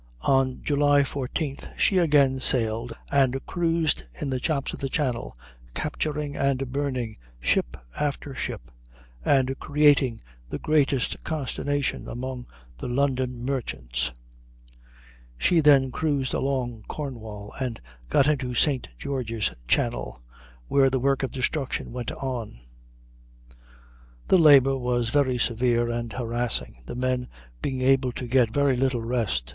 [0.27, 5.37] On July 14th she again sailed, and cruised in the chops of the Channel,
[5.75, 8.71] capturing and burning ship after ship,
[9.23, 10.19] and creating
[10.49, 12.47] the greatest consternation among
[12.79, 14.11] the London merchants;
[15.37, 17.79] she then cruised along Cornwall and
[18.09, 18.87] got into St.
[18.97, 20.19] George's Channel,
[20.67, 22.59] where the work of destruction went on.
[24.29, 27.27] The labor was very severe and harassing, the men
[27.61, 29.49] being able to get very little rest.